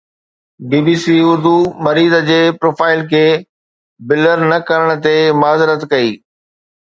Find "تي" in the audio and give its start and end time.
5.03-5.13